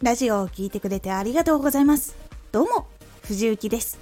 [0.00, 2.14] ラジオを聴いてくれてありがとうございます。
[2.52, 2.86] どうも、
[3.22, 3.98] 藤幸です。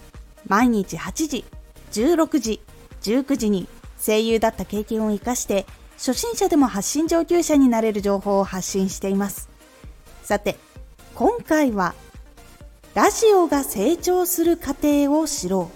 [0.46, 1.45] 毎日8時、
[1.92, 2.61] 16時、
[3.01, 3.67] 19時に
[3.98, 5.64] 声優だった経験を活かして、
[5.96, 9.49] 初心者でも発信上級者になれる情報を発信しています。
[10.22, 10.59] さて、
[11.14, 11.95] 今回は、
[12.92, 15.71] ラジオが成長する過程を知ろ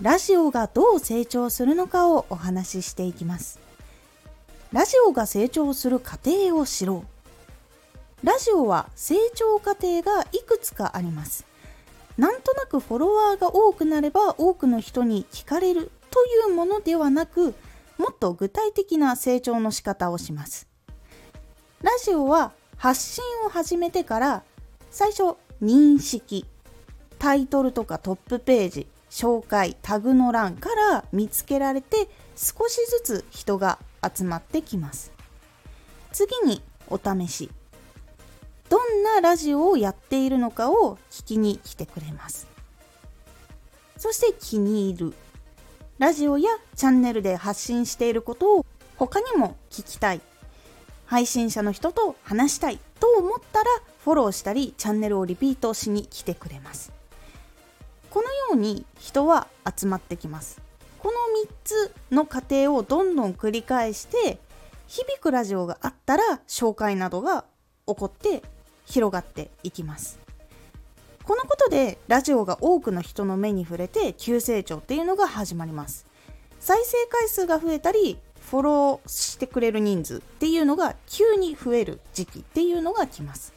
[0.00, 0.04] う。
[0.04, 3.58] ラジオがどう成長するのかをお話ししていきます。
[4.72, 7.17] ラジオが成長する過程を知ろう。
[8.24, 11.46] ラジオは成長過程がいくつかあります。
[12.16, 17.54] なんとなくフォロワーが多くなれば多くの人に聞かれるというものではなく、
[17.96, 20.66] もっと具体的な成長の仕方をします。
[21.80, 24.42] ラジオは発信を始めてから
[24.90, 26.44] 最初認識、
[27.20, 35.12] タイトルとかトップページ、紹介、タグの欄から見つけられて少しずつ人が集まってきます。
[36.12, 37.50] 次にお試し、
[38.68, 42.46] どんなラジオをやっているのかを聞きに来てくれます。
[43.96, 45.14] そして気に入る。
[45.98, 48.66] ラジオやチャンネルで発信していることを
[48.96, 50.20] 他にも聞きたい。
[51.06, 53.70] 配信者の人と話したいと思ったら
[54.04, 56.92] フォローしたりチャンネルをリピートしに来てくれます。
[58.10, 60.60] このように人は集まってきます。
[60.98, 61.14] この
[61.46, 64.38] 3つの過程をどんどん繰り返して
[64.86, 67.44] 響くラジオがあったら紹介などが
[67.86, 68.42] 起こって
[68.88, 70.18] 広がっていきます。
[71.24, 76.06] このことでラジオが多くの人の目に触れて急成長っていうのが始まります。
[76.58, 78.18] 再生回数が増えたり
[78.50, 83.52] フォローしてくれる人数っていうのが急に増える時期っていうのが来ます。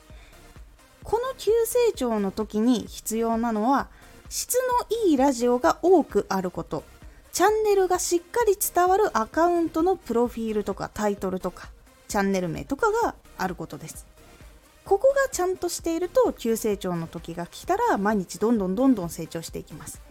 [1.03, 3.87] この急成長の時に必要なのは
[4.29, 6.83] 質のいいラジオが多くあること。
[7.31, 11.69] チャンネルがしっかり伝わるアカウントのプロフィールとかタイトルとか
[12.09, 14.10] チャンネル名とかがあることです。
[14.85, 20.01] ここがちゃんとしていると急成長の時が来たら毎日どんどんどんどん成長していきます。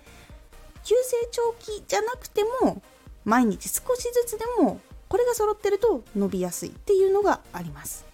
[0.84, 2.82] 急成長期じゃなくても
[3.24, 8.06] 毎日少しずつでもこれが揃ってると伸びやすいっていうのがあります。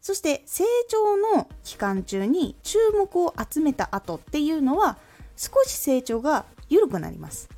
[0.00, 4.98] そして成長の期間中に注目を集めた後っていうのは
[5.36, 7.48] 少し成長が緩くなります。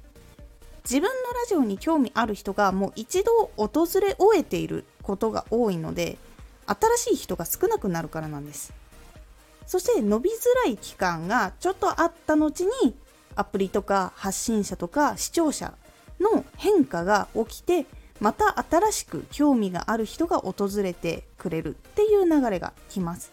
[0.84, 6.18] 自分のラジオに興味ある人がもう一度訪れ終えていることが多いので
[6.66, 8.72] 新しい人が少なくなるからなんです。
[9.66, 12.94] そして伸びづらい期間がちょっとあった後に
[13.34, 15.74] アプリとか発信者とか視聴者
[16.20, 17.86] の変化が起きて
[18.20, 23.32] また新しく興味がある人が訪れてくれるっていう流れが来ます。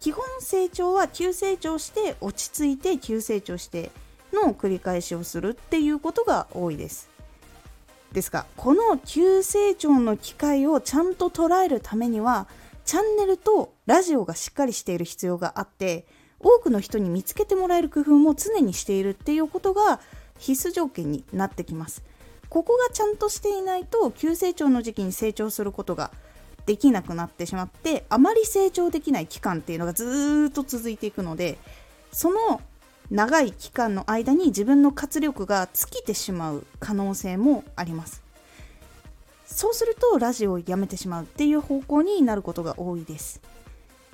[0.00, 3.90] 基本成長は急成長して落ち着いて急成長して
[4.32, 7.15] の繰り返しをするっていうことが多いです。
[8.16, 12.48] ですがこの急成長の機会をちゃんと捉えるためには
[12.86, 16.06] チャンネルとラジオがしっかりしている必要があって
[16.40, 20.00] 多くの人に見つけてもらえる工夫も常にしているっていうことが
[20.38, 22.02] 必須条件になってきます。
[22.48, 26.10] ここがちゃんとしていないと急成長の時期に成長することが
[26.64, 31.58] できなくなってしまってあまり成長できない期間っていうのがずっと続いていくので
[32.12, 32.62] その
[33.10, 38.22] 長い期間の間に自分の活力が尽きてしまう可能性もあります。
[39.46, 43.40] そうするとラジオをやめてしまうっていう方向になることが多いです。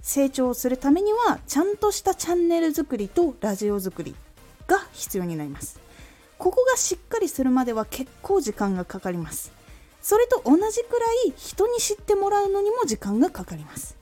[0.03, 4.15] 成長するためにはちゃんとしたチャンネル作りとラジオ作り
[4.67, 5.81] が必要になります。
[6.39, 9.53] ここがしっかりするまでは結構時間がかかります。
[10.03, 13.97] それと同じくらい人に知ってもらうのにも時間がかかります。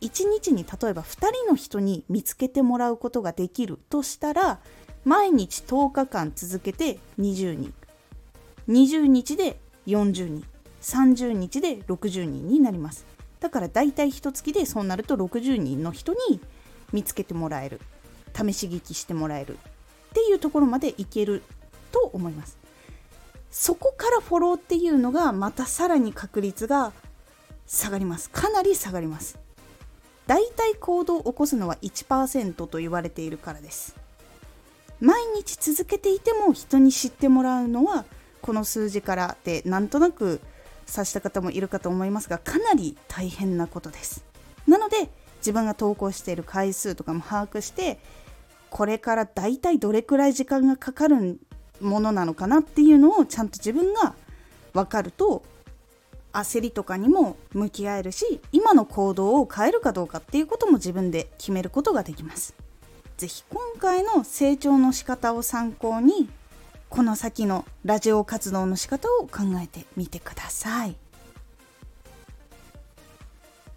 [0.00, 4.60] 1日に例えば2人の人に見つけてもらうことができるとしたら
[5.04, 7.74] 毎日10日間続けて20人。
[8.68, 10.44] 20日で40人。
[10.82, 13.06] 30日で60人になります。
[13.40, 16.40] だからだいたい1月でそうなると60人の人に
[16.92, 17.80] 見つけてもらえる。
[18.34, 19.58] 試し聞きしてもらえる。
[20.10, 21.42] っていうところまでいける
[21.90, 22.58] と思います。
[23.50, 26.92] そこからフォローっていうのがまたさらに確率が
[27.66, 28.30] 下がります。
[28.30, 29.38] かなり下がります。
[30.26, 33.96] 大体行動を起こすのは1%と言われているからです。
[35.00, 38.06] 毎日続けていても人に知ってもらうのは
[38.40, 40.40] この数字からでなんとなく
[40.86, 44.24] 察した方もいるかと思いますがかなり大変なことです。
[44.66, 48.00] なので自分が投稿している回数とかも把握して
[48.70, 51.38] これから大体どれくらい時間がかかる
[51.80, 54.14] ものなのかなっていうのをちゃんと自分が
[54.72, 55.42] 分かると
[56.40, 62.54] 焦りとかにも向き合えるし今の行動を変えるかどうかっていうことも自分で決めることができます。
[63.16, 66.28] 是非今回の成長の仕方を参考に
[66.90, 70.96] この先のラジオ活動の仕方を考えてみてください。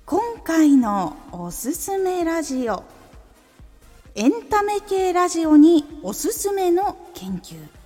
[0.06, 2.84] 今回のおすすめラジオ
[4.16, 7.79] エンタメ系ラジオにおすすめの研究。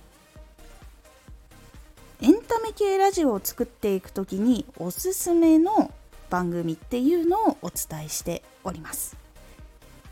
[2.54, 5.92] エンタメ系ラジオを作っていくときにおすすめの
[6.30, 9.16] 番組っていうのをお伝えしております。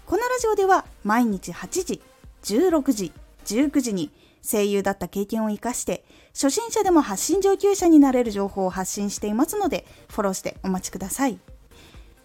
[0.06, 2.02] このラジオでは毎日8時
[2.42, 3.12] 16時
[3.44, 4.10] 19時に
[4.44, 11.38] 声優だった経験を生かして初心者でも発信上級者になれる情報を発信していますのでフォローしてお待ちください。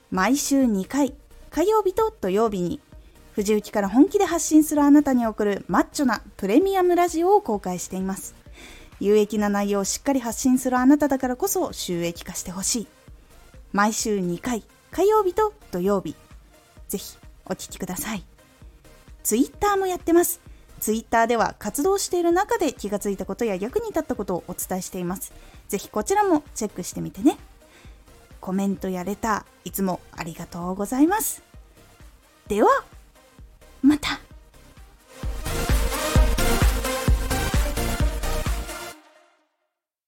[0.09, 1.13] 毎週2回
[1.51, 2.79] 火曜日と土曜日に
[3.33, 8.46] 藤雪から本気で発信するあなたに送るマッチョなプレミアムラジオを公開しています。
[8.99, 12.87] 有益な内容をしっかり発信するあなただからこそ収益化してほしい。
[13.73, 16.15] 毎週2回火曜日と土曜日。
[16.87, 18.23] ぜひお聴きください。
[19.23, 20.39] ツイッターもやってます。
[20.79, 25.33] ツイッターでは活動している中で気がついたことや役に立ったことをお伝えしています。
[25.67, 27.37] ぜひこちらもチェックしてみてね。
[28.39, 31.43] コメントやレターいつもありがとうございます。
[32.47, 32.69] では
[33.81, 34.26] また。